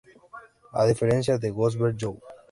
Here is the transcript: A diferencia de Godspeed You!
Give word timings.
A 0.73 0.81
diferencia 0.91 1.37
de 1.37 1.49
Godspeed 1.57 1.95
You! 2.01 2.13